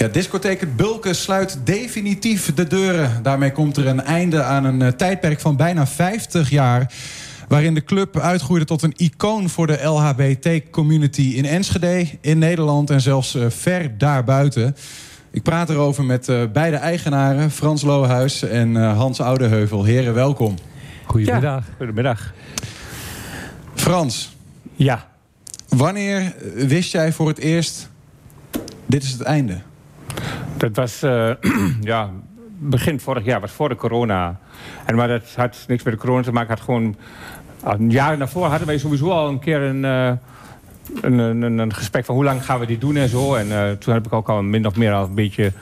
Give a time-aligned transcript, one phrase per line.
[0.00, 3.22] Ja, discotheek Het Bulken sluit definitief de deuren.
[3.22, 6.92] Daarmee komt er een einde aan een uh, tijdperk van bijna 50 jaar...
[7.48, 12.06] waarin de club uitgroeide tot een icoon voor de LHBT-community in Enschede...
[12.20, 14.76] in Nederland en zelfs uh, ver daarbuiten.
[15.30, 19.84] Ik praat erover met uh, beide eigenaren, Frans Lohuis en Hans Oudeheuvel.
[19.84, 20.54] Heren, welkom.
[21.04, 21.42] Goedemiddag.
[21.42, 22.32] Ja, goedemiddag.
[23.74, 24.36] Frans.
[24.74, 25.08] Ja.
[25.68, 27.88] Wanneer wist jij voor het eerst...
[28.86, 29.68] dit is het einde?
[30.56, 31.30] Dat was uh,
[31.80, 32.10] ja,
[32.58, 34.38] begin vorig jaar, was voor de corona.
[34.84, 36.48] En, maar dat had niks met de corona te maken.
[36.48, 36.96] Had gewoon,
[37.64, 40.12] een jaar daarvoor hadden wij sowieso al een keer een, uh,
[41.00, 43.34] een, een, een, gesprek van hoe lang gaan we dit doen en zo.
[43.34, 45.52] En uh, toen heb ik ook al min of meer al een beetje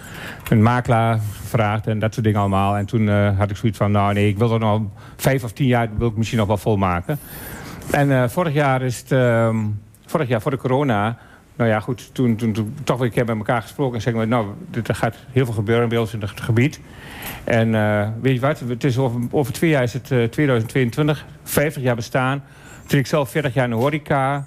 [0.48, 2.76] een makelaar gevraagd en dat soort dingen allemaal.
[2.76, 4.82] En toen had ik zoiets van, nou nee, ik wil er nog
[5.16, 7.18] vijf of tien jaar wil ik misschien nog wel volmaken.
[7.90, 9.56] En vorig jaar is het, ehm,
[10.06, 11.18] vorig jaar voor de corona
[11.58, 13.94] nou ja, goed, toen, toen, toch weer een keer met elkaar gesproken...
[13.94, 14.46] en zeggen we, nou,
[14.86, 16.80] er gaat heel veel gebeuren bij ons in het gebied.
[17.44, 21.24] En uh, weet je wat, het is over, over twee jaar is het uh, 2022,
[21.42, 22.44] 50 jaar bestaan.
[22.86, 24.46] Toen ik zelf 40 jaar in de horeca...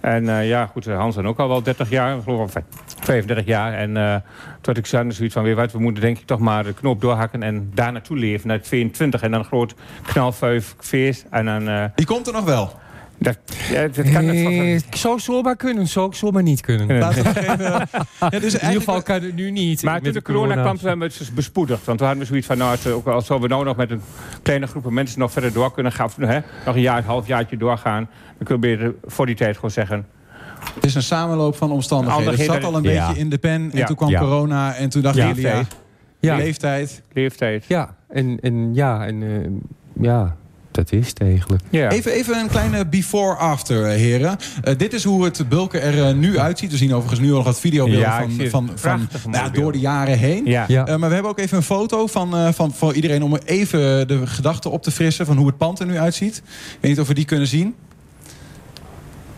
[0.00, 2.62] En uh, ja, goed, Hans dan ook al wel 30 jaar, ik geloof al
[3.00, 3.72] 35 jaar.
[3.72, 4.16] En uh,
[4.60, 7.42] toen ik zoiets van, weer wat, we moeten denk ik toch maar de knoop doorhakken...
[7.42, 9.22] en daar naartoe leven, naar 22.
[9.22, 11.26] En dan een groot knalvuif feest.
[11.30, 12.84] En dan, Die komt er nog wel?
[13.18, 13.38] Dat,
[13.70, 16.98] ja, dat kan het zou zomaar kunnen, zou zomaar niet kunnen.
[16.98, 17.58] Laten we even,
[18.30, 19.82] ja, dus in ieder geval kan het nu niet.
[19.82, 21.84] Maar toen de corona, corona kwam, zijn we het bespoedigd.
[21.84, 24.00] Want we hadden zoiets van, nou, het, ook al zouden we nou nog met een
[24.42, 27.56] kleine groep mensen nog verder door kunnen gaan, hè, nog een jaar, een half jaartje
[27.56, 30.06] doorgaan, dan kun je voor die tijd gewoon zeggen,
[30.74, 32.34] het is een samenloop van omstandigheden.
[32.34, 33.06] Het zat al een ja.
[33.06, 33.86] beetje in de pen en ja.
[33.86, 34.20] toen kwam ja.
[34.20, 35.62] corona en toen dachten jullie, ja,
[36.20, 37.02] ja, leeftijd.
[37.12, 37.64] Leeftijd.
[37.68, 39.46] Ja, en, en ja, en uh,
[40.00, 40.36] ja,
[40.76, 41.62] dat is het eigenlijk.
[41.70, 41.90] Ja.
[41.90, 44.36] Even, even een kleine before-after, heren.
[44.64, 46.70] Uh, dit is hoe het bulken er uh, nu uitziet.
[46.70, 49.78] We zien overigens nu al nog wat videobeelden ja, van, van, van nou, door de
[49.78, 50.44] jaren heen.
[50.44, 50.68] Ja.
[50.68, 53.22] Uh, maar we hebben ook even een foto van, van, voor iedereen...
[53.22, 56.36] om even de gedachten op te frissen van hoe het pand er nu uitziet.
[56.36, 57.74] Ik weet niet of we die kunnen zien.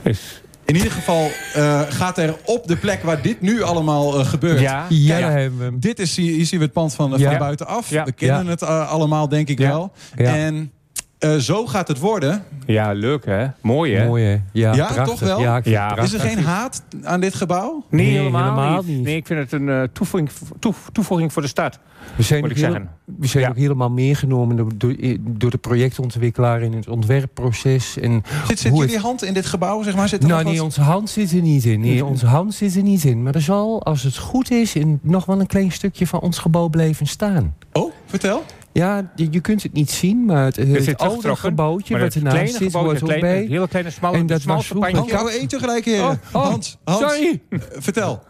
[0.03, 0.43] Is...
[0.65, 4.61] In ieder geval uh, gaat er op de plek waar dit nu allemaal uh, gebeurt.
[4.61, 5.49] Ja.
[5.73, 7.89] Dit is, hier zien we het pand van, van buitenaf.
[7.89, 9.93] We kennen het uh, allemaal, denk ik wel.
[10.15, 10.73] En
[11.21, 12.45] uh, zo gaat het worden.
[12.67, 13.47] Ja, leuk hè?
[13.61, 14.07] Mooi hè?
[14.07, 14.41] Mooi hè?
[14.53, 15.41] Ja, ja toch wel?
[15.41, 17.85] Ja, ja, is er geen haat aan dit gebouw?
[17.89, 18.97] Nee, nee helemaal, helemaal niet.
[18.97, 19.05] niet.
[19.05, 21.79] Nee, ik vind het een uh, toevoeging, toe, toevoeging voor de stad.
[22.17, 23.51] We zijn, ook, heel, we zijn ja.
[23.51, 27.99] ook helemaal meegenomen door, door, de projectontwikkelaar in het ontwerpproces.
[27.99, 29.03] En zit zit jullie het...
[29.03, 29.83] hand in dit gebouw?
[29.83, 30.09] Zeg maar?
[30.09, 31.81] Zit er nou, nee, onze hand zit er niet in.
[31.81, 33.23] Nee, onze hand zit er niet in.
[33.23, 36.39] Maar er zal, als het goed is, in nog wel een klein stukje van ons
[36.39, 37.55] gebouw blijven staan.
[37.73, 38.45] Oh, vertel.
[38.79, 42.55] Ja, je, je, kunt het niet zien, maar het, het, het oude gebouwtje wat ernaast
[42.55, 43.43] zit, hoort ook bij.
[43.43, 45.09] Een hele kleine, smalle, en dat was vroeger...
[45.09, 46.07] Gaan we één tegelijk, heren?
[46.07, 47.41] Oh, oh, Hans, Hans, sorry.
[47.49, 48.23] Uh, vertel.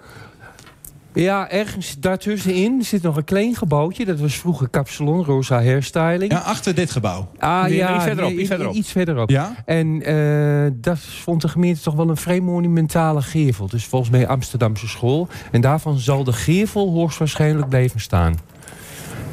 [1.12, 4.04] Ja, ergens daartussenin zit nog een klein gebouwtje.
[4.04, 6.32] Dat was vroeger Capsalon, Rosa Hairstyling.
[6.32, 7.30] Ja, achter dit gebouw.
[7.38, 8.30] Ah nee, ja, iets verderop.
[8.30, 8.74] Nee, iets verderop.
[8.74, 9.30] Iets verderop.
[9.30, 9.54] Ja?
[9.64, 13.66] En uh, dat vond de gemeente toch wel een vrij monumentale gevel.
[13.66, 15.28] Dus volgens mij Amsterdamse school.
[15.50, 18.36] En daarvan zal de gevel hoogstwaarschijnlijk blijven staan.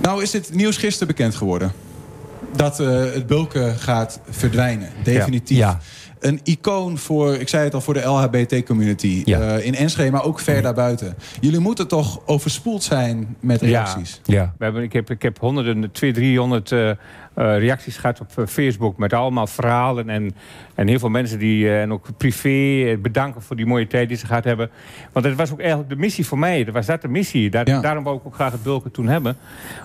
[0.06, 1.72] Nou is dit nieuws gisteren bekend geworden.
[2.56, 4.90] Dat uh, het bulken gaat verdwijnen.
[5.04, 5.58] Definitief.
[5.58, 5.68] Ja.
[5.68, 5.80] Ja.
[6.20, 9.22] Een icoon voor, ik zei het al, voor de LHBT-community.
[9.26, 9.58] Ja.
[9.58, 11.16] Uh, in Enschede, maar ook ver daarbuiten.
[11.40, 14.22] Jullie moeten toch overspoeld zijn met reacties?
[14.24, 14.54] Ja.
[14.58, 16.98] We hebben, ik, heb, ik heb honderden, 200, 300
[17.38, 18.98] uh, uh, reacties gehad op uh, Facebook...
[18.98, 20.36] met allemaal verhalen en,
[20.76, 21.64] en heel veel mensen die...
[21.64, 24.70] Uh, en ook privé bedanken voor die mooie tijd die ze gehad hebben.
[25.12, 26.64] Want dat was ook eigenlijk de missie voor mij.
[26.64, 27.50] Dat was dat de missie.
[27.50, 27.82] Daar, Ja.
[27.82, 29.38] Daarom wou ik ook graag het bulken toen hebben.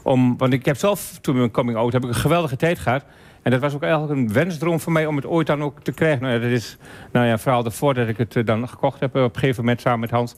[0.02, 1.92] Om, want ik heb zelf, toen mijn coming out...
[1.92, 3.04] heb ik een geweldige tijd gehad.
[3.42, 5.92] En dat was ook eigenlijk een wensdroom voor mij om het ooit dan ook te
[5.92, 6.22] krijgen.
[6.22, 6.76] Nou ja, dat is
[7.12, 10.00] nou ja, vooral ervoor dat ik het dan gekocht heb op een gegeven moment samen
[10.00, 10.34] met Hans.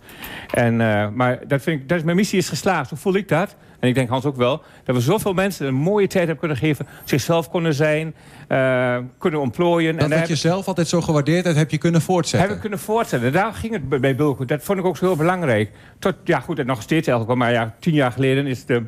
[0.55, 2.91] En, uh, maar dat vind ik, dat is, mijn missie is geslaagd.
[2.91, 3.57] Hoe voel ik dat?
[3.83, 4.63] En ik denk Hans ook wel.
[4.85, 6.87] Dat we zoveel mensen een mooie tijd hebben kunnen geven.
[7.05, 8.15] Zichzelf kunnen zijn.
[8.49, 9.97] Uh, kunnen ontplooien.
[9.97, 12.41] Dat en wat je zelf altijd zo gewaardeerd hebt, heb je kunnen voortzetten.
[12.41, 13.33] Hebben kunnen voortzetten.
[13.33, 14.45] Daar ging het bij Bulko.
[14.45, 15.71] Dat vond ik ook zo heel belangrijk.
[15.99, 17.37] Tot, ja goed, en nog steeds eigenlijk wel.
[17.37, 18.83] Maar ja, tien jaar geleden is de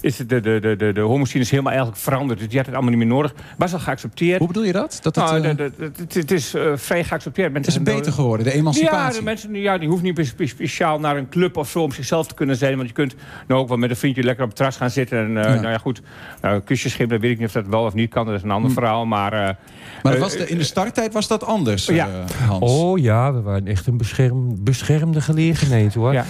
[0.00, 2.38] is de, de, de, de, de homoscene is helemaal eigenlijk veranderd.
[2.38, 3.34] Dus die had het allemaal niet meer nodig.
[3.56, 4.38] Was al geaccepteerd.
[4.38, 4.98] Hoe bedoel je dat?
[5.02, 7.54] dat het, nou, uh, de, de, het, het is uh, vrij geaccepteerd.
[7.54, 9.12] het is beter geworden, de emancipatie.
[9.12, 11.92] Ja, de mensen ja, die hoeven niet spe speciaal naar een club of zo om
[11.92, 12.76] zichzelf te kunnen zijn.
[12.76, 13.14] Want je kunt
[13.46, 15.18] nou ook wel met een vriendje lekker op het terras gaan zitten.
[15.18, 15.54] En uh, ja.
[15.54, 16.02] nou ja, goed,
[16.40, 18.26] nou, kusjes geven, dat weet ik niet of dat wel of niet kan.
[18.26, 18.76] Dat is een ander hm.
[18.76, 19.06] verhaal.
[19.06, 19.58] Maar,
[20.02, 22.08] maar was de, in de starttijd was dat anders, ja.
[22.46, 22.70] Hans?
[22.70, 26.12] Oh ja, we waren echt een bescherm, beschermde gelegenheid hoor.
[26.12, 26.24] Ja.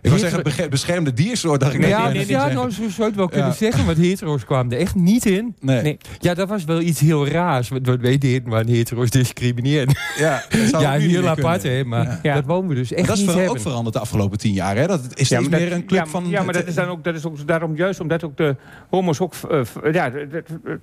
[0.00, 1.60] ik wil zeggen, beschermde diersoort.
[1.60, 3.52] Dacht ik ja, net ja, nou, zo zou je het wel kunnen Ja.
[3.54, 5.54] zeggen, want hetero's kwamen er echt niet in.
[5.60, 5.82] Nee.
[5.82, 5.98] Nee.
[6.18, 7.68] Ja, dat was wel iets heel raars.
[7.68, 9.94] Wat, wat wij deden, maar hetero's discrimineren.
[10.18, 11.84] Ja, dat Ja, ook heel apart, hè.
[11.84, 12.34] Maar Ja.
[12.34, 13.62] dat wonen we dus echt dat is niet ver- ook hebben.
[13.62, 14.76] veranderd de afgelopen tien jaar.
[14.76, 14.86] Hè?
[14.86, 16.28] Dat is steeds meer dat- een club ja, van...
[16.28, 18.56] Ja, maar dat is dan ook, dat is ook daarom juist omdat ook de
[18.90, 19.34] homo's ook...
[19.50, 20.10] eh, ja,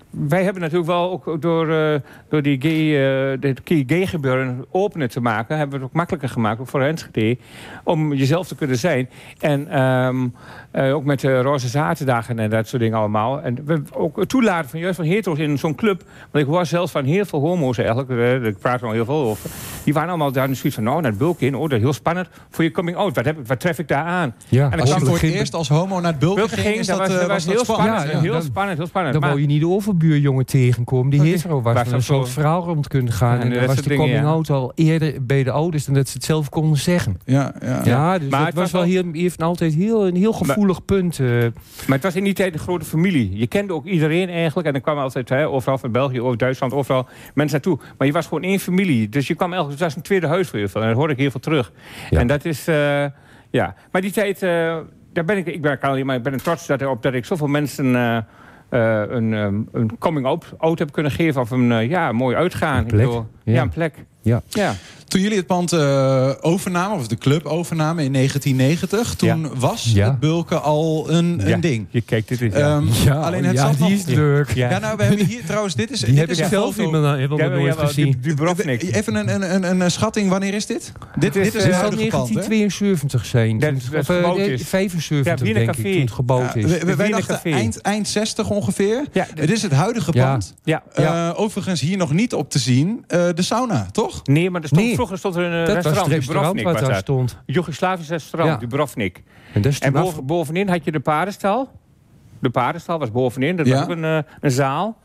[0.10, 2.00] wij hebben natuurlijk wel ook door, eh,
[2.30, 5.58] door die gay, eh, dit gay- gebeuren opener te maken...
[5.58, 7.38] hebben we het ook makkelijker gemaakt, ook voor Enschede...
[7.84, 9.10] om jezelf te kunnen zijn.
[9.40, 10.28] En ehm,
[10.72, 13.42] eh, ook met de roze zaterdagen en dat soort dingen allemaal.
[13.42, 16.04] En we ook het toelaten van juist van hetero's in zo'n club.
[16.32, 18.10] Want ik hoor zelfs van heel veel homo's eigenlijk...
[18.10, 19.50] eh, ik praat er al heel veel over...
[19.84, 20.84] die waren allemaal daar zoiets van...
[20.84, 23.16] nou, naar het bulk in, oh, dat is heel spannend voor je coming out.
[23.16, 24.34] Wat, heb, ik- wat tref ik daar aan?
[24.48, 26.88] Ja, En Als je voor het eerst als homo naar het Bulken ging, ging, is
[26.88, 28.02] dat dat, was, eh, dat was heel spannend.
[28.04, 29.14] Ja, ja, heel dan- spannend, heel spannend.
[29.14, 31.74] Dan Maar- wou je niet de overbuurjongen tegenkomen die hetero was.
[31.74, 33.40] waar Dan een soort verhaal rond kunnen gaan.
[33.40, 35.86] En dat dan was de coming out al eerder bij de ouders...
[35.86, 37.20] dan dat ze het zelf konden zeggen.
[37.26, 37.82] Ja, ja.
[37.84, 41.20] Ja, dus Maar het was was wel heel, heeft altijd heel, een heel gevoelig punt.
[41.20, 41.28] eh.
[41.88, 43.38] Maar het was in die tijd een grote familie.
[43.38, 44.68] Je kende ook iedereen eigenlijk.
[44.68, 47.86] En dan kwam altijd hè, overal van België, over Duitsland, overal mensen naartoe.
[47.98, 49.10] Maar je was gewoon één familie.
[49.10, 50.68] Dus je kwam eigenlijk, het was een tweede huis voor je.
[50.68, 50.82] veel.
[50.82, 51.72] En dat hoorde ik heel veel terug.
[52.10, 52.20] Ja.
[52.20, 53.06] En dat is, eh,
[53.50, 53.76] ja.
[53.92, 54.78] Maar die tijd, eh,
[55.14, 57.26] daar ben ik, ik ben, alleen maar, ik ben er trots dat, op dat ik
[57.26, 57.96] zoveel mensen...
[57.96, 58.18] eh,
[59.10, 59.32] een,
[59.72, 62.78] een coming out, out heb kunnen geven of een ja, mooi uitgaan.
[62.78, 63.06] Een Ik plek.
[63.06, 63.54] bedoel, Ja.
[63.54, 63.62] ja.
[63.62, 64.06] een plek.
[64.30, 64.42] Ja.
[64.50, 64.76] ja.
[65.08, 69.16] Toen jullie het pand eh, overnamen, of de club overnamen in 1990...
[69.16, 70.06] toen was Ja.
[70.10, 71.58] het bulken al een, een Ja.
[71.58, 71.88] ding.
[71.90, 72.54] Je kijkt, dit is...
[72.54, 73.92] Ehm, Ja, alleen het ja, zat die nog...
[73.92, 74.52] is leuk.
[74.54, 74.70] Ja.
[74.70, 75.76] Ja, nou, we hebben hier trouwens...
[75.76, 78.18] Dit is, Die dit heb is ik een zelf foto- helemaal, Ja, nooit gezien.
[78.22, 78.84] Dubrovnik.
[78.84, 80.92] Even een, een, een, een, een schatting, wanneer is dit?
[81.20, 82.34] Dit, is, dit is eh, het Het zal huidige pand, hè?
[82.34, 83.60] 1972 zijn.
[83.60, 84.64] Dat- of, eh, gebouwd is.
[84.68, 86.84] 75 Ja, denk ik, toen het gebouwd is.
[86.96, 89.06] wij dachten eind, eind 60 ongeveer.
[89.36, 90.54] Het is het huidige pand.
[90.64, 90.84] ja.
[90.94, 93.04] Eh, overigens hier nog niet op te zien.
[93.08, 94.19] eh, de sauna, toch?
[94.24, 94.94] Nee, maar er stond, Nee.
[94.94, 97.38] vroeger stond er een eh, dat was restaurant, restaurant Dubrovnik wat was daar stond.
[97.46, 98.58] Joegoslavisch restaurant, Ja.
[98.68, 99.24] Dubrovnik.
[99.80, 101.70] En, boven, bovenin had je de paardenstal.
[102.40, 103.74] De paardenstal was bovenin, dat Ja.
[103.74, 104.98] was ook een, eh, een zaal.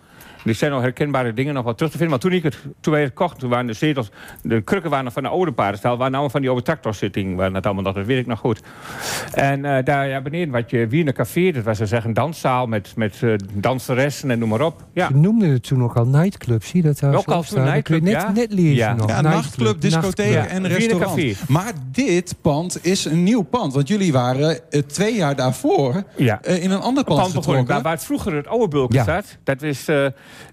[0.45, 2.17] Er zijn nog herkenbare dingen nog wat terug te vinden.
[2.17, 4.11] Maar toen, ik het, toen wij het kochten, toen waren de zetels...
[4.43, 5.97] De krukken waren nog van de oude paardenstal.
[5.97, 7.37] waren nou van die oude tractorzitting.
[7.37, 8.61] Waren dat allemaal nog, dat weet ik nog goed.
[9.33, 11.51] En eh, daar ja, beneden had je Wiener Café.
[11.53, 14.85] Dat was dus echt een danszaal met, met eh, danseressen en noem maar op.
[14.93, 15.09] Ja.
[15.09, 16.65] Je noemde het toen ook al nightclub.
[16.65, 18.33] Zie je dat daar Ook zo al toen nightclub, net, ja.
[18.33, 18.95] net lezen Ja.
[18.95, 19.09] nog.
[19.09, 20.47] Ja, nachtclub, discotheek Ja.
[20.47, 21.49] en restaurant.
[21.49, 23.75] Maar dit pand is een nieuw pand.
[23.75, 26.43] Want jullie waren eh, twee jaar daarvoor Ja.
[26.45, 27.67] in een ander pand, pand begonnen.
[27.67, 29.03] Waar, waar het vroeger het oude bulken Ja.
[29.03, 30.07] staat, dat is, eh,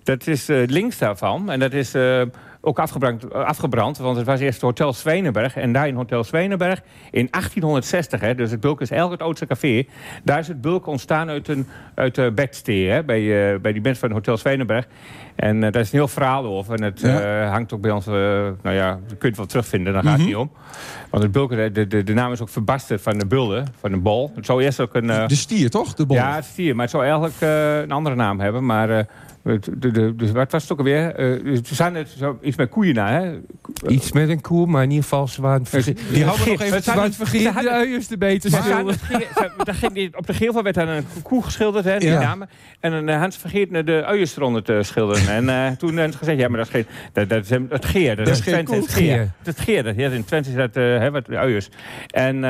[0.03, 1.51] dat is eh, links daarvan.
[1.51, 2.21] En dat is eh,
[2.61, 5.55] ook afgebrand, eh, afgebrand, want het was eerst Hotel Zwijnenberg.
[5.55, 6.81] En daar in Hotel Zwijnenberg
[7.11, 9.83] in 1860, hè, dus het bulk is eigenlijk het oudste café.
[10.23, 14.07] Daar is het bulk ontstaan uit een uit de bedstee, hè, bij, bij die mensen
[14.07, 14.87] van Hotel Zwijnenberg.
[15.35, 16.73] En eh, daar is een heel verhaal over.
[16.75, 17.45] En het Ja.
[17.47, 20.29] hangt ook bij ons, nou ja, je kunt het wel terugvinden, daar gaat het Mhm.
[20.29, 20.51] niet om.
[21.09, 23.97] Want het bulken, de, de, de naam is ook verbasterd van de bulde, van de
[23.97, 24.31] bol.
[24.35, 25.07] Het zou eerst ook een...
[25.07, 25.93] De stier, toch?
[25.93, 26.17] De bol.
[26.17, 26.71] ja, het stier.
[26.75, 27.35] Maar het zou eigenlijk
[27.83, 28.65] een andere naam hebben.
[28.65, 29.05] Maar
[29.43, 29.59] de,
[29.91, 31.15] de, de, wat was het ook alweer?
[31.15, 33.39] Eh ze zijn het zo, iets met koeien na, hè?
[33.87, 36.59] Iets met een koe, maar in ieder geval ze waren verge- Die houden we nog
[36.59, 36.83] Het even...
[36.83, 38.17] ze waren vergeten de uiers te
[39.79, 42.19] het die- op de gevel werd dan een koe geschilderd, hè, die Ja.
[42.19, 42.49] namen.
[42.79, 45.27] En dan eh, Hans vergeten de uiers eronder te schilderen.
[45.33, 46.85] en eh, toen hebben ze gezegd, ja, maar dat is geen...
[47.13, 48.15] Dat, dat is het geer.
[48.15, 48.81] Dat, Dat is is geen Twente, koe.
[48.81, 49.31] Het geer.
[49.43, 49.83] Het geer.
[49.83, 51.69] Dat, ja, in Twente is dat, eh, hè, wat uiers.
[52.07, 52.43] En...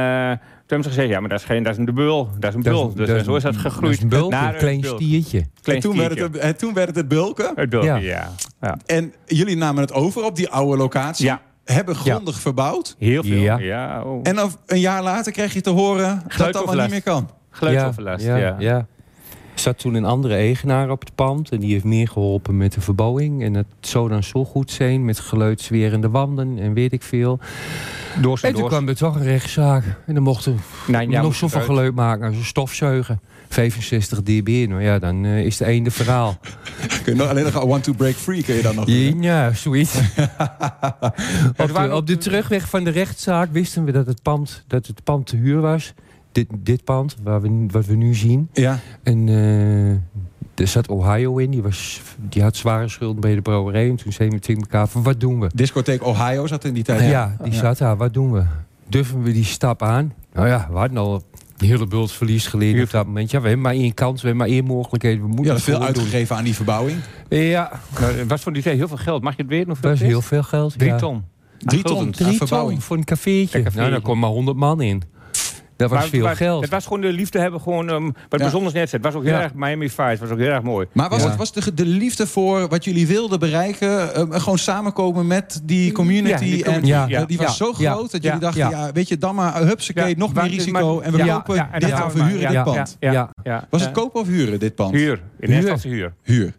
[0.71, 2.29] toen hebben ze gezegd, ja, maar dat is, geen, dat is een bul.
[2.39, 2.93] Dat is een Dat is bul.
[2.93, 3.81] dus dat is zo is dat gegroeid.
[3.81, 5.45] dat is een bulk, naar een klein stiertje.
[5.61, 6.37] Klein en, toen werd stiertje.
[6.37, 7.51] het, en toen werd het het bulken.
[7.55, 7.97] Het bulkje, Ja.
[7.97, 8.31] ja.
[8.61, 8.77] ja.
[8.85, 11.25] En jullie namen het over op die oude locatie.
[11.25, 11.41] Ja.
[11.65, 12.95] Hebben grondig verbouwd.
[12.99, 13.41] Heel veel.
[13.41, 13.57] Ja.
[13.57, 14.03] Ja.
[14.03, 14.19] oh.
[14.23, 16.91] En een jaar later kreeg je te horen dat dat allemaal Geluidsoverlast.
[16.91, 17.29] niet meer kan.
[17.49, 18.35] Geluidsoverlast, ja.
[18.35, 18.87] ja, ja.
[19.53, 21.51] Zat toen een andere eigenaar op het pand.
[21.51, 23.43] En die heeft meer geholpen met de verbouwing.
[23.43, 27.39] En het zou dan zo goed zijn met geluidswerende wanden en weet ik veel.
[28.21, 29.83] Doors En toen kwam er toch een rechtszaak.
[30.05, 33.19] En dan mochten Nou, we ja, nog zoveel geluid maken als een stofzuigen.
[33.53, 36.37] 65 dB, nou ja, dan eh, is het einde verhaal.
[37.03, 39.21] Kun je nog, alleen nog Want to Break Free kun je dan nog doen.
[39.21, 39.95] Ja, zoiets.
[41.57, 45.03] op, de, op de terugweg van de rechtszaak wisten we dat het pand, dat het
[45.03, 45.93] pand te huur was.
[46.31, 48.49] Dit, dit pand, waar we, wat we nu zien.
[48.53, 48.79] Ja.
[49.03, 49.91] En eh,
[50.61, 53.89] er zat Ohio in, die, was, die had zware schulden bij de brouwerij.
[53.89, 55.49] En toen zeiden we tegen elkaar van, wat doen we?
[55.55, 57.09] Discotheek Ohio zat in die tijd.
[57.09, 58.43] Ja, die zat daar, wat doen we?
[58.87, 60.13] Durven we die stap aan?
[60.33, 61.23] Nou ja, we hadden al
[61.57, 63.31] een hele bult verlies geleden op dat moment.
[63.31, 65.19] Ja, we hebben maar één kans, we hebben maar één mogelijkheid.
[65.19, 65.87] We moeten het veel doen.
[65.87, 66.97] uitgegeven aan die verbouwing.
[67.29, 69.23] Ja, Nou, het was voor die tijd heel veel geld.
[69.23, 69.67] Mag je het weten?
[69.67, 70.77] Hoeveel dat is heel veel geld.
[70.77, 70.97] Drie ja.
[70.97, 71.23] ton.
[71.57, 72.73] Drie ton aan Drie verbouwing.
[72.73, 73.57] ton voor een cafeetje.
[73.57, 73.79] Een cafeetje.
[73.79, 75.01] Nou, daar komt maar 100 man in.
[75.81, 76.61] Dat was Maar- veel maar geld.
[76.61, 78.37] Het was gewoon de liefde hebben, gewoon, ehm, wat Ja.
[78.37, 79.03] bijzonders net zit.
[79.03, 79.41] Het was ook heel Ja.
[79.41, 80.87] erg Miami Vice, het was ook heel erg mooi.
[80.93, 81.27] Maar was, Ja.
[81.27, 84.15] het, was de, de liefde voor wat jullie wilden bereiken...
[84.15, 86.29] eh, gewoon samenkomen met die community...
[86.45, 87.53] Ja, die en community, eh, die was Ja.
[87.65, 87.91] zo Ja.
[87.93, 88.27] groot dat Ja.
[88.27, 88.61] jullie dachten...
[88.69, 88.85] Ja.
[88.85, 88.91] Ja.
[88.91, 90.13] weet je, dan maar hupsakee, Ja.
[90.17, 90.95] nog Maar- meer risico...
[90.95, 92.97] maar- en we ja, kopen ja, en dit of we huren dit pand.
[92.99, 93.29] Ja, Ja.
[93.43, 93.67] ja.
[93.69, 94.93] Was het kopen of huren, dit pand?
[94.95, 95.55] Huur, in Huur.
[95.55, 96.13] eerste instantie huur.
[96.23, 96.53] Huur,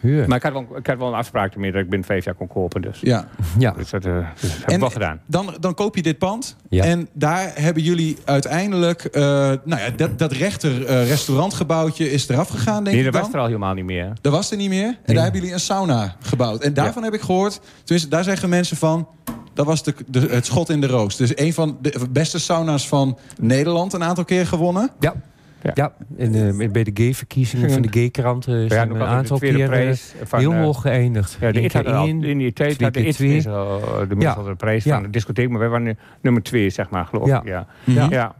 [0.00, 2.34] Maar ik had, wel, ik had wel een afspraak ermee dat ik binnen vijf jaar
[2.34, 2.82] kon kopen.
[2.82, 3.28] Dus, ja.
[3.58, 3.70] Ja.
[3.70, 5.20] dus dat, dus dat heb En- ik wel gedaan.
[5.26, 6.56] Dan, dan koop je dit pand.
[6.68, 6.84] Ja.
[6.84, 9.04] En daar hebben jullie uiteindelijk...
[9.04, 9.22] eh,
[9.64, 13.32] nou ja, dat, dat rechter eh, restaurantgebouwtje is eraf gegaan, denk Nee, ik dat was
[13.32, 14.12] er al helemaal niet meer.
[14.20, 14.86] Dat was er niet meer.
[14.86, 15.14] En Nee.
[15.14, 16.62] daar hebben jullie een sauna gebouwd.
[16.62, 17.60] En daarvan heb ik gehoord...
[17.84, 19.08] Tenminste, daar zeggen mensen van...
[19.54, 21.16] Dat was de, de, het schot in de roos.
[21.16, 24.90] Dus een van de beste sauna's van Nederland een aantal keer gewonnen.
[25.00, 25.14] Ja.
[25.62, 25.70] Ja.
[25.74, 30.38] Ja, en eh, bij de gay-verkiezingen van de gay-krant eh, Ja, zijn een aantal van,
[30.38, 31.36] heel eh, hoog geëindigd.
[31.40, 33.36] Ja, de had al, in die tijd had de keer IT twee.
[33.36, 34.94] is al de prijs Ja.
[34.94, 37.40] van de discotheek, maar wij waren nu nummer twee, zeg maar, geloof Ja.
[37.40, 37.46] ik.
[37.46, 37.66] Ja.
[37.84, 38.10] Mhm.
[38.12, 38.34] Ja.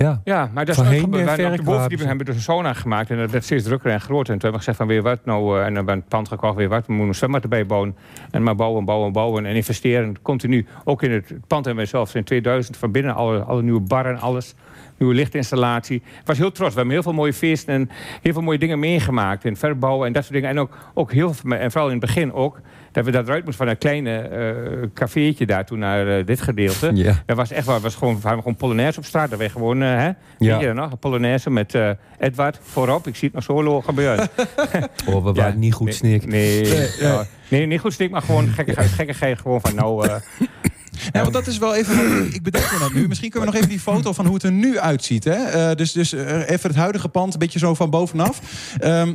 [0.00, 0.20] Ja.
[0.24, 3.16] Ja, maar dat is en Wij- de kwamen hebben we dus een sauna gemaakt en
[3.16, 4.32] dat werd steeds drukker en groter.
[4.32, 6.56] En toen hebben we gezegd van weer wat nou, en dan we een pand gekocht,
[6.56, 6.86] weer wat.
[6.86, 7.96] We moeten een zwembad erbij bouwen.
[8.30, 10.22] En maar bouwen, bouwen, bouwen en investeren.
[10.22, 13.80] Continu, ook in het pand hebben we zelfs in 2000 van binnen alle, alle nieuwe
[13.80, 14.54] barren, alles.
[15.00, 15.96] Nieuwe lichtinstallatie.
[15.96, 16.70] Ik was heel trots.
[16.70, 17.90] We hebben heel veel mooie feesten en
[18.22, 19.44] heel veel mooie dingen meegemaakt.
[19.44, 20.50] In verbouwen en dat soort dingen.
[20.50, 22.60] En ook, ook heel veel, en vooral in het begin ook,
[22.92, 26.40] dat we dat eruit moesten van een kleine eh cafeetje daar toen naar eh, dit
[26.40, 26.90] gedeelte.
[27.00, 27.22] Ja.
[27.26, 27.80] Dat was echt waar.
[27.80, 29.36] was gewoon, we gewoon Polonaise op straat.
[29.36, 30.06] We gewoon, eh, hè?
[30.06, 30.14] Ja.
[30.38, 30.98] Weet je nog?
[30.98, 31.78] Polonaise met
[32.18, 33.06] Edward voorop.
[33.06, 34.28] Ik zie het nog zo gebeuren.
[35.06, 36.26] Oh, we Ja, waren niet goed nee, snik.
[36.26, 37.26] Nee, ja.
[37.48, 39.38] nee, niet goed snik, maar gewoon gekke, gekkigheid.
[39.40, 40.08] Gewoon van nou...
[41.12, 42.26] Ja, want dat is wel even.
[42.34, 43.08] Ik bedenk me dat nu.
[43.08, 45.24] Misschien kunnen we nog even die foto van hoe het er nu uitziet.
[45.24, 45.32] Hè?
[45.34, 48.40] Eh, dus dus eh, even het huidige pand, een beetje zo van bovenaf.
[48.78, 49.14] Ehm,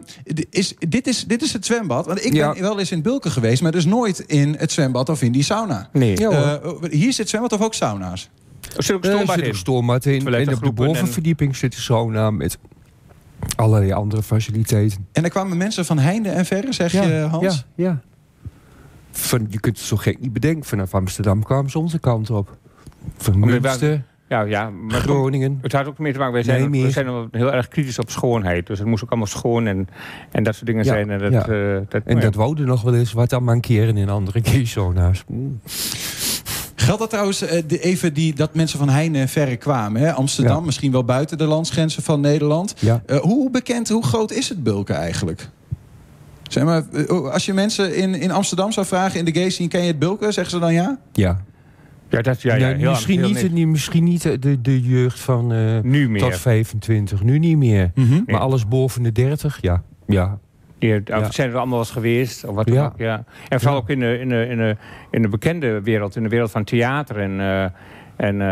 [0.50, 2.06] is, dit, is, dit is het zwembad.
[2.06, 2.54] Want ik Ja.
[2.54, 5.44] ben wel eens in Bulken geweest, maar dus nooit in het zwembad of in die
[5.44, 5.90] sauna.
[5.94, 6.28] nee.
[6.28, 6.54] Eh,
[6.90, 8.30] hier zit zwembad of ook sauna's?
[8.78, 9.56] Er zit ook stoombad in.
[9.56, 12.58] stoombad En op de groepen en- bovenverdieping zit een sauna met
[13.56, 15.08] allerlei andere faciliteiten.
[15.12, 17.66] En er kwamen mensen van heinde en verre, zeg je, Hans?
[17.76, 18.02] Ja, ja.
[19.18, 20.64] Van, je kunt het zo gek niet bedenken.
[20.66, 22.58] Vanaf Amsterdam kwamen ze onze kant op.
[23.18, 24.70] Van Münster, Ja, ja.
[24.70, 25.60] Maar Groningen.
[25.62, 26.34] het had ook mee te maken.
[26.34, 26.92] Wij zijn, Nee, we meer.
[26.92, 28.68] zijn heel erg kritisch op schoonheid.
[28.68, 29.88] Dus het moest ook allemaal schoon en,
[30.32, 31.10] en dat soort dingen Ja, zijn.
[31.10, 31.40] En dat, ja.
[31.48, 32.22] eh, dat, En ja.
[32.22, 35.24] dat wouden nog wel eens wat aan mankeren in andere keysauna's.
[35.28, 35.60] Mm.
[36.76, 40.02] Geldt dat trouwens eh, de, even die, dat mensen van heinde en verre kwamen?
[40.02, 40.14] Hè?
[40.14, 40.66] Amsterdam, Ja.
[40.66, 42.76] misschien wel buiten de landsgrenzen van Nederland.
[42.80, 43.02] Ja.
[43.06, 45.50] Eh, hoe bekend, hoe groot is het Bulken eigenlijk?
[46.50, 49.70] Zeg maar, eh, als je mensen in, in Amsterdam zou vragen in de gay scene,
[49.70, 50.34] ken je het Bulken?
[50.34, 50.98] Zeggen ze dan ja?
[51.14, 51.42] Ja.
[52.10, 55.54] Ja, dat, ja, ja, Nee, heel misschien, niet, niet- misschien niet de, de jeugd van
[55.54, 56.22] eh, Nu meer.
[56.22, 57.24] tot 25.
[57.24, 57.92] Nu niet meer.
[57.96, 58.22] Mhm.
[58.26, 59.84] Maar alles boven de 30, ja.
[60.08, 60.38] Ja.
[60.80, 61.32] Die, Ja.
[61.32, 62.46] zijn er allemaal wel eens geweest.
[62.46, 62.86] Of wat dan Ja.
[62.86, 63.24] ook, ja.
[63.50, 63.82] En vooral Ja.
[63.84, 64.76] ook in de, in, de, in, de,
[65.12, 67.66] in de bekende wereld, in de wereld van theater en, eh,
[68.18, 68.48] en eh,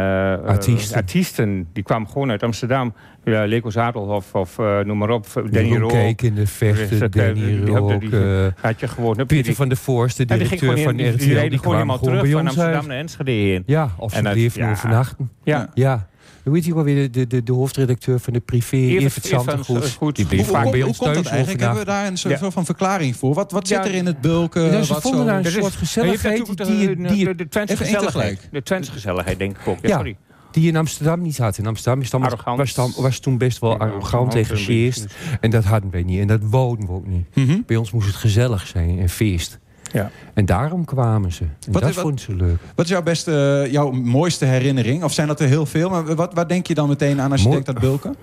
[0.45, 0.95] Artiesten.
[0.97, 1.67] artiesten.
[1.73, 2.93] Die kwamen gewoon uit Amsterdam.
[3.23, 5.25] Ja, Leko Zadelhof of eh, noem maar op.
[5.51, 5.89] Danny Rook.
[5.91, 9.23] Keek in de vechten, dat, eh, Danny die- die- Rook, die- Had je gewoon...
[9.27, 11.17] die- van der Voorst, de die ging directeur van RTL.
[11.17, 12.87] die reden Die gewoon kwam helemaal gewoon terug bij van Amsterdam uit.
[12.87, 13.63] naar Enschede heen.
[13.65, 14.71] Ja, of ze bleven ja.
[14.71, 15.31] overnachten.
[15.43, 15.69] Ja.
[15.73, 16.07] Ja.
[16.43, 19.25] Hoe heet hij wel weer, de, de, de, hoofdredacteur van de privé, Evert-.
[19.25, 19.81] Sandergoed.
[19.81, 21.63] Die Hoe, bleef hoe, vaak hoe, bij hoe ons komt dat thuis eigenlijk?
[21.63, 23.33] Hebben we daar een soort van verklaring voor?
[23.33, 24.61] Wat, wat zit Ja, er in het Bulken?
[24.71, 28.13] Ja, ze wat vonden daar een soort Je gezelligheid die, de, die, de, Twentse gezelligheid.
[28.13, 28.47] tegelijk.
[28.51, 29.77] De Twentse gezelligheid, denk ik ook.
[29.81, 29.95] Ja, Ja.
[29.95, 30.15] sorry.
[30.51, 31.57] die je in Amsterdam niet had.
[31.57, 34.55] In Amsterdam is dan, was, dan, was toen best wel Ja, arrogant en een beetje.
[34.55, 35.05] gesjeest.
[35.39, 36.19] En dat hadden wij niet.
[36.19, 37.35] En dat wouden we ook niet.
[37.35, 37.57] Mhm.
[37.65, 39.59] Bij ons moest het gezellig zijn en feest.
[39.93, 40.11] Ja.
[40.33, 41.43] En daarom kwamen ze.
[41.43, 42.57] En Wat dat vonden ze leuk.
[42.75, 45.03] Wat is jouw beste, jouw mooiste herinnering?
[45.03, 45.89] Of zijn dat er heel veel?
[45.89, 48.15] Maar wat, wat denk je dan meteen aan als je Mooi- denkt aan Bulken?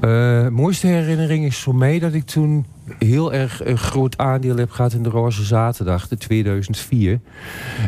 [0.00, 2.66] Eh, mooiste herinnering is voor mij dat ik toen
[2.98, 7.20] heel erg een groot aandeel heb gehad in de Roze Zaterdag, de 2004.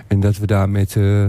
[0.06, 1.26] En dat we daar met eh,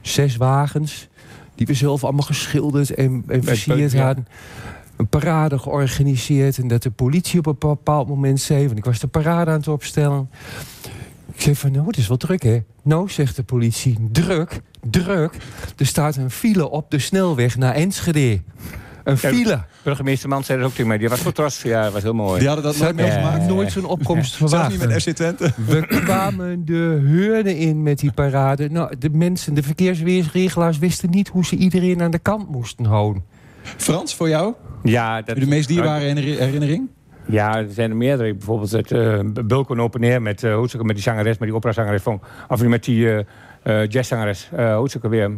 [0.00, 1.08] zes wagens,
[1.54, 4.04] die we zelf allemaal geschilderd en, en versierd ja.
[4.04, 4.26] hadden,
[4.96, 6.58] een parade georganiseerd.
[6.58, 9.56] En dat de politie op een bepaald moment zei, want ik was de parade aan
[9.56, 10.30] het opstellen.
[11.36, 12.58] Ik zei van, nou, het is wel druk, hè?
[12.82, 15.32] Nou, zegt de politie, druk, druk.
[15.76, 18.40] Er staat een file op de snelweg naar Enschede.
[19.04, 19.64] Een Ja, file.
[19.82, 20.98] Burgemeester Man zei dat ook tegen mij.
[20.98, 21.62] Die was trots.
[21.62, 22.38] Ja, dat was heel mooi.
[22.38, 23.46] Die hadden dat nooit meegemaakt?
[23.46, 24.70] nooit zo'n opkomst Zelfs verwacht.
[24.70, 25.52] niet met FC Twente?
[25.66, 28.68] We kwamen de heurde in met die parade.
[28.70, 33.24] Nou, de mensen, de verkeersregelaars wisten niet hoe ze iedereen aan de kant moesten houden.
[33.76, 34.54] Frans, voor jou?
[34.82, 36.88] Ja, dat, De meest dierbare herinner- herinnering?
[37.26, 38.34] Ja, er zijn er meerdere.
[38.34, 39.20] Bijvoorbeeld het uh,
[39.78, 43.18] Open Air met, uh, met die zangeres, met die operazangeres van, of met die uh,
[43.64, 45.30] uh, jazzangeres, uh, hoe ook weer,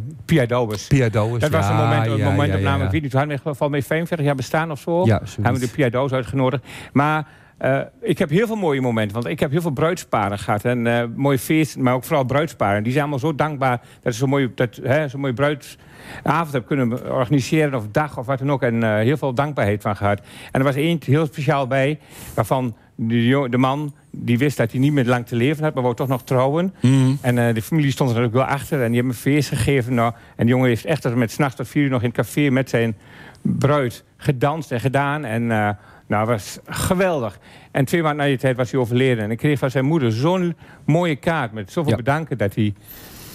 [0.47, 0.87] Pia.
[0.87, 2.83] Pia Douwes, Dat was een moment, een ja, moment ja, opname.
[2.83, 5.05] Ik weet niet, toen hadden we geval mee 45 jaar bestaan of zo.
[5.05, 5.89] Ja, hebben we de.
[5.89, 6.63] Pia uitgenodigd.
[6.93, 7.27] Maar
[7.59, 9.13] eh, ik heb heel veel mooie momenten.
[9.13, 10.65] Want ik heb heel veel bruidsparen gehad.
[10.65, 12.83] En eh, mooie feesten, maar ook vooral bruidsparen.
[12.83, 16.65] Die zijn allemaal zo dankbaar dat ze zo'n mooie, dat, hè, zo'n mooie bruidsavond hebben
[16.65, 17.75] kunnen organiseren.
[17.75, 18.61] Of dag of wat dan ook.
[18.61, 20.19] En eh, heel veel dankbaarheid van gehad.
[20.51, 21.99] En er was één heel speciaal bij.
[22.33, 25.73] Waarvan de, de man die wist dat hij niet meer lang te leven had.
[25.73, 26.73] Maar wou toch nog trouwen.
[26.81, 27.11] Mhm.
[27.21, 28.81] En de familie stond er ook wel achter.
[28.81, 29.93] En die hebben een feest gegeven.
[29.93, 32.17] Nou, en de jongen heeft echt tot met s'nachts tot vier uur nog in het
[32.17, 32.97] café met zijn
[33.41, 35.25] bruid gedanst en gedaan.
[35.25, 35.77] En
[36.09, 37.39] nou, was geweldig.
[37.71, 39.23] En twee maanden na die tijd was hij overleden.
[39.23, 41.97] En ik kreeg van zijn moeder zo'n mooie kaart met zoveel Ja.
[41.97, 42.73] bedanken dat hij...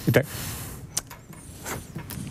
[0.04, 0.24] dat-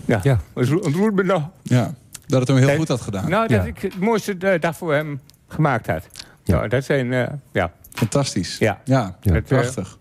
[0.06, 0.40] Ja, Ja.
[0.54, 1.50] me nog.
[1.64, 1.94] Ja,
[2.28, 3.30] dat het hem heel goed had gedaan.
[3.30, 3.64] Nou, dat Ja.
[3.68, 6.08] ik het mooiste eh, dag voor hem gemaakt had.
[6.44, 6.56] Ja.
[6.56, 7.72] Nou, dat zijn, eh, ja.
[7.94, 8.58] Fantastisch.
[8.58, 8.82] Ja.
[8.84, 9.98] ja, eh, prachtig.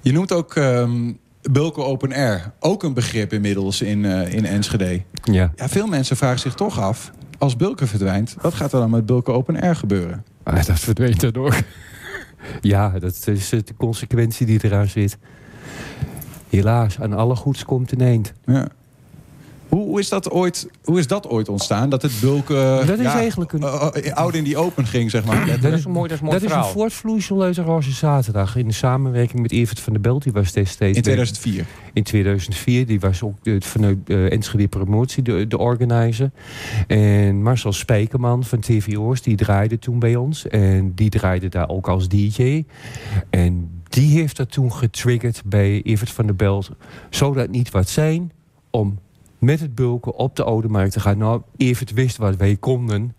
[0.00, 2.50] Je noemt ook ehm Bulke Open Air.
[2.60, 5.02] Ook een begrip inmiddels in, eh, in Enschede.
[5.22, 5.52] Ja.
[5.56, 7.10] Ja, veel mensen vragen zich toch af...
[7.38, 10.24] als Bulke verdwijnt, wat gaat er dan met Bulke Open Air gebeuren?
[10.42, 11.54] Ah, dat verdwijnt dan ook.
[12.60, 15.18] ja, dat is eh, de consequentie die eraan zit.
[16.48, 18.32] Helaas, aan alle goeds komt een eind.
[18.44, 18.68] Ja.
[19.88, 21.88] Hoe, is dat ooit, hoe is dat ooit ontstaan?
[21.90, 22.82] Dat het Bulke...
[22.86, 25.60] Dat is ja, eigenlijk een- eh, eh, oud in die open ging, zeg maar.
[25.60, 27.92] Dat is een mooi, dat is een mooi dat is een voortvloeisel uit de Roze
[27.92, 28.56] Zaterdag.
[28.56, 30.22] In de samenwerking met Evert van der Belt.
[30.22, 31.66] Die was destijds In 2004.
[31.92, 32.86] in 2004.
[32.86, 36.30] Die was ook eh, vanuit eh Enschede Promotie de, de organizer.
[36.86, 40.46] En Marcel Spijkerman van TVO's, die draaide toen bij ons.
[40.48, 42.64] En die draaide daar ook als DJ.
[43.30, 46.70] En die heeft dat toen getriggerd bij Evert van der Belt.
[47.10, 48.32] Zou dat niet wat zijn
[48.70, 48.98] om
[49.38, 51.18] met het bulken op de Oude Markt te gaan?
[51.18, 53.14] Nou, Evert wist wat wij konden.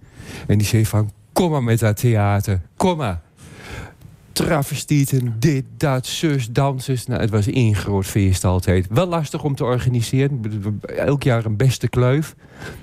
[0.47, 2.61] En die zei van, kom maar met dat theater.
[2.75, 3.21] Kom maar
[4.45, 7.05] travestieten, dit, dat, zus, dansers.
[7.05, 8.87] Nou, het was één groot feest altijd.
[8.89, 10.41] Wel lastig om te organiseren.
[10.81, 12.35] Elk jaar een beste kluif.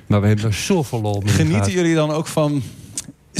[0.06, 1.72] Maar we hebben er zoveel lol mee Genieten gehad.
[1.72, 2.62] jullie dan ook van...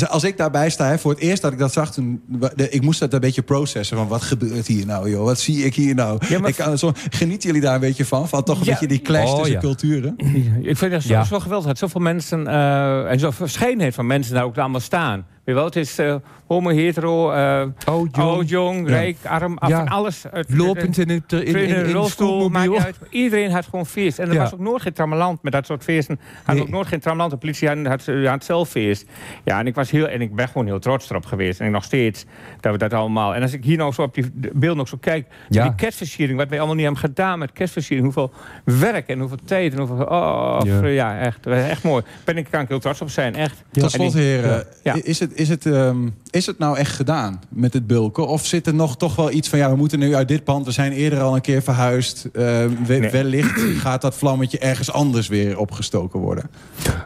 [0.09, 1.93] Als ik daarbij sta, hè, voor het eerst dat ik dat zag...
[1.93, 2.23] Toen,
[2.57, 3.97] ik moest dat een beetje processen.
[3.97, 5.25] Van wat gebeurt hier nou, joh?
[5.25, 6.19] Wat zie ik hier nou?
[6.29, 8.29] Ja, maar- ik kan, het zo, genieten jullie daar een beetje van?
[8.29, 8.71] Van toch een Ja.
[8.71, 9.61] beetje die clash Oh, tussen ja.
[9.61, 10.15] culturen?
[10.63, 11.25] Ik vind dat zo, Ja.
[11.25, 15.27] zo geweldig dat zoveel mensen eh, en zo'n verscheidenheid van mensen daar ook allemaal staan.
[15.47, 16.15] Weet wel, het is eh,
[16.47, 18.95] homo, hetero, eh jong, oud, jong, Ja.
[18.97, 19.81] rijk, arm, af Ja.
[19.81, 20.25] en alles.
[20.31, 22.85] Het- lopend in, het, in, in, in, in, een een rolstoel, maakt niet schoolmobiel.
[22.85, 22.97] uit.
[23.13, 24.19] Iedereen had gewoon feest.
[24.19, 24.41] En er Ja.
[24.41, 26.21] was ook nooit geen trammeland met dat soort feesten.
[26.45, 26.65] Had Nee.
[26.65, 27.31] ook nooit geen trammeland.
[27.31, 29.07] De politie had, had, had het zelf feest.
[29.45, 31.61] Ja, en ik was heel en ik ben gewoon heel trots erop geweest.
[31.61, 32.25] En nog steeds
[32.61, 33.35] dat we dat allemaal.
[33.35, 35.63] En als ik hier nou zo op die beelden ook zo kijk, Ja.
[35.63, 38.33] die kerstversiering, wat wij allemaal niet hebben gedaan met kerstversiering, hoeveel
[38.65, 39.97] werk en hoeveel tijd en hoeveel.
[40.07, 40.87] Oh, Ja.
[40.87, 42.03] ja, echt, echt mooi.
[42.25, 43.65] Ben ik kan ik heel trots op zijn, echt.
[43.73, 43.81] Ja.
[43.83, 44.67] Tot slot, heren.
[44.83, 44.95] Ja.
[45.03, 48.27] Is, het, is, het, ehm, is het nou echt gedaan met het bulken?
[48.29, 49.59] Of zit er nog toch wel iets van...
[49.59, 50.65] ja, we moeten nu uit dit pand...
[50.67, 52.29] we zijn eerder al een keer verhuisd.
[52.33, 53.11] Ehm, we- Nee.
[53.11, 56.51] Wellicht gaat dat vlammetje ergens anders weer opgestoken worden.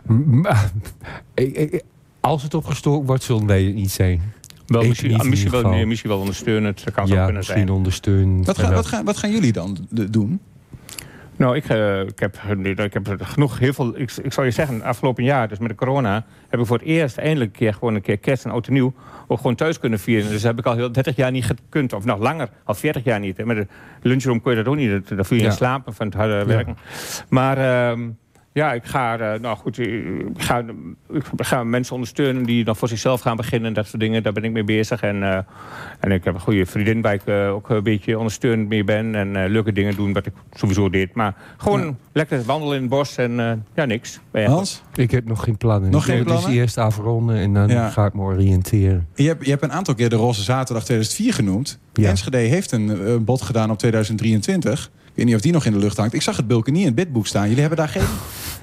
[2.21, 4.21] Als het opgestoken wordt, zullen wij het niet zijn.
[4.67, 6.85] Wel, misschien, niet misschien, wel, misschien wel ondersteunend.
[6.85, 7.71] Dat kan ja, kunnen misschien zijn.
[7.71, 8.45] ondersteunen.
[8.45, 9.77] Wat, gaan- wat, gaan, wat gaan jullie dan
[10.11, 10.41] doen?
[11.41, 12.37] Nou, ik, eh, ik, heb,
[12.77, 13.99] ik heb genoeg, heel veel.
[13.99, 16.87] Ik, ik zou je zeggen, afgelopen jaar, dus met de corona, heb ik voor het
[16.87, 18.95] eerst eindelijk een keer gewoon een keer kerst en oud en nieuw
[19.27, 20.31] ook gewoon thuis kunnen vieren.
[20.31, 23.05] Dus dat heb ik al heel 30 jaar niet gekund, of nog langer, al 40
[23.05, 23.37] jaar niet.
[23.37, 23.45] hè.
[23.45, 23.67] Met de
[24.09, 25.49] lunchroom kun je dat ook niet, daar viel je Ja.
[25.49, 26.77] in slapen van het harde werken.
[27.29, 28.09] Maar ehm,
[28.53, 30.65] ja, ik ga, eh, nou goed, ik ga,
[31.13, 34.23] ik ga mensen ondersteunen die nog voor zichzelf gaan beginnen, dat soort dingen.
[34.23, 35.01] Daar ben ik mee bezig.
[35.03, 35.39] En, eh,
[36.01, 39.15] en ik heb een goede vriendin waar ik eh, ook een beetje ondersteunend mee ben.
[39.15, 41.15] En eh, leuke dingen doen, wat ik sowieso deed.
[41.15, 41.95] Maar gewoon Ja.
[42.13, 44.21] lekker wandelen in het bos en eh, ja, niks.
[44.33, 44.83] Hans?
[44.95, 45.91] Ik heb nog geen plannen.
[45.91, 46.47] Nog Ik geen wil plannen?
[46.51, 47.89] Dus eerst afronden en dan Ja.
[47.91, 49.07] ga ik me oriënteren.
[49.15, 51.79] Je hebt, je hebt een aantal keer de Roze Zaterdag 2004 genoemd.
[51.93, 52.09] Ja.
[52.09, 54.91] Enschede heeft een, een bod gedaan op 2023.
[55.21, 56.15] Ik weet niet of die nog in de lucht hangt.
[56.15, 57.43] Ik zag het bulken niet in het bidboek staan.
[57.45, 58.03] Jullie hebben daar geen...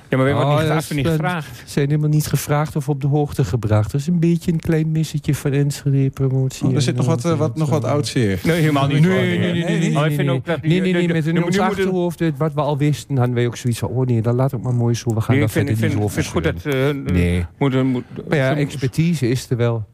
[0.10, 1.56] Ja, maar we hebben Oh, niet, gevraagd, niet een- gevraagd.
[1.58, 3.91] Ze zijn helemaal niet gevraagd of op de hoogte gebracht.
[3.91, 6.67] Dat is een beetje een klein missetje van Enschede promotie.
[6.67, 8.39] Oh, er zit nog wat, eh, wat, nog wat oud zeer.
[8.43, 9.02] Nee, helemaal niet.
[9.02, 10.30] Nee, nee, nee, nee, nee, nee, nee, vind nee.
[10.32, 12.54] ook dat die- Nee, nee, de- nee, de- met in ons moeten- achterhoofd, eh, wat
[12.54, 14.96] we al wisten, hadden wij ook zoiets van, oh nee, dan laat het maar mooi
[14.96, 16.74] zo, we gaan Nee, daar verder ik vind, niet ik vind over het goed dat...
[17.06, 17.46] eh, Nee.
[17.58, 19.86] moet- Maar ja, expertise is er wel.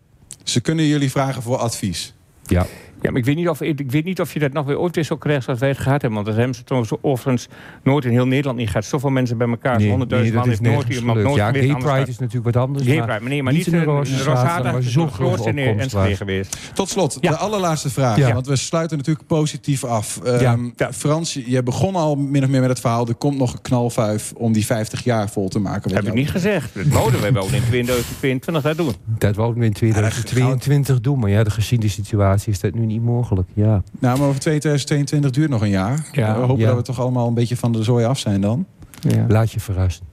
[0.44, 2.14] Ze kunnen jullie vragen voor advies.
[2.46, 2.66] Ja.
[3.04, 4.96] Ja, maar ik weet, niet of, ik, weet niet of je dat nog weer ooit
[4.96, 6.14] weer zo krijgt zoals wij het gehad hebben.
[6.14, 7.48] Want dat hebben ze trouwens overigens
[7.84, 8.86] nooit in heel Nederland niet gehad.
[8.86, 9.80] Zoveel mensen bij elkaar.
[9.80, 12.86] Nee, 100.000 nee, man heeft nooit iemand nooit Ja, Gay Pride is natuurlijk wat anders.
[12.86, 15.80] Gay maar Pride, maar nee, maar niet niet in Rosada waar is zo'n grootste in
[15.80, 16.58] Enschede geweest.
[16.74, 17.30] Tot slot, Ja.
[17.30, 18.18] de allerlaatste vraag.
[18.18, 18.34] Ja.
[18.34, 20.20] Want we sluiten natuurlijk positief af.
[20.24, 20.58] Ehm, Ja.
[20.76, 20.94] Ja.
[20.94, 23.08] Frans, je begon al min of meer met het verhaal...
[23.08, 25.94] er komt nog een knalvuif om die 50 jaar vol te maken.
[25.94, 26.74] heb ik niet gezegd.
[26.74, 28.94] Dat wouden wij wel in 2022 dat doen.
[29.06, 32.86] Dat wouden we in 2022 doen, maar ja, de gezien de situatie is dat nu
[32.86, 33.48] niet mogelijk.
[33.54, 33.84] Ja.
[34.00, 36.08] Nou, maar over 2022 duurt nog een jaar.
[36.12, 36.34] Ja.
[36.36, 36.68] we hopen Ja.
[36.68, 38.66] dat we toch allemaal een beetje van de zooi af zijn dan.
[39.00, 39.26] Ja.
[39.28, 40.06] Laat je verrassen.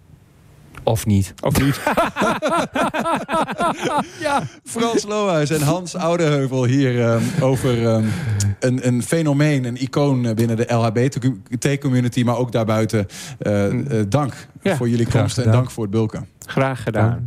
[0.82, 1.34] Of niet.
[1.40, 1.80] Of niet?
[4.20, 4.42] Ja.
[4.64, 8.04] Frans Lohuis en Hans Oudeheuvel hier ehm, over ehm,
[8.60, 13.06] een, een fenomeen, een icoon binnen de LHBT-community, maar ook daarbuiten.
[13.38, 13.66] Eh,
[14.00, 16.28] eh, dank Ja, voor jullie komst en dank voor het bulken.
[16.46, 17.24] Graag gedaan.